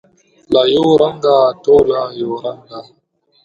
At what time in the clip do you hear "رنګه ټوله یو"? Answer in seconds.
1.01-2.31